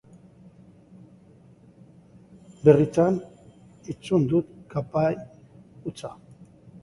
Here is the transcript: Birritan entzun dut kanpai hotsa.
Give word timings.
Birritan 2.63 3.19
entzun 3.95 4.25
dut 4.31 4.49
kanpai 4.75 5.11
hotsa. 5.85 6.11